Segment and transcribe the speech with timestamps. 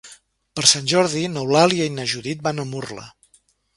[0.59, 3.05] Per Sant Jordi n'Eulàlia i na Judit van a Murla.